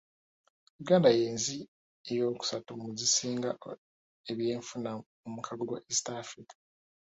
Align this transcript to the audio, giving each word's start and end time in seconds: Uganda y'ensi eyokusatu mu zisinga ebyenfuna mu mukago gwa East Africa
Uganda 0.81 1.09
y'ensi 1.19 1.55
eyokusatu 2.09 2.69
mu 2.81 2.87
zisinga 2.99 3.49
ebyenfuna 4.31 4.91
mu 5.21 5.29
mukago 5.35 5.63
gwa 5.69 5.79
East 5.89 6.07
Africa 6.23 6.55